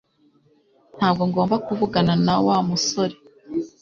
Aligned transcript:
Ntabwo 0.97 1.23
ngomba 1.29 1.55
kuvugana 1.67 2.13
na 2.25 2.35
Wa 2.45 2.57
musore 2.69 3.15